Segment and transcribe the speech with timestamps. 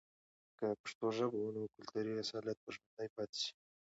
[0.57, 3.51] که پښتو ژبه وي، نو کلتوري اصالت به ژوندي پاتې سي.